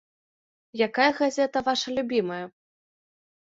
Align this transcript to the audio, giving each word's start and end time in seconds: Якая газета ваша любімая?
Якая 0.87 1.09
газета 1.19 1.63
ваша 1.67 1.87
любімая? 1.99 2.41